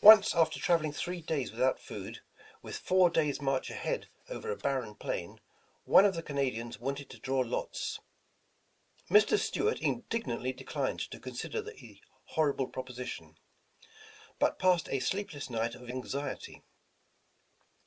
[0.00, 2.22] Once, after traveling three days without food,
[2.62, 5.42] with four days' march ahead over a barren plain,
[5.84, 8.00] one of the Canadians wanted to draw lots.
[9.10, 9.38] Mr.
[9.38, 13.36] Stuart indignantly declined to consider the horrible proposition,
[14.38, 16.62] but passed a sleefjless night of anxiety.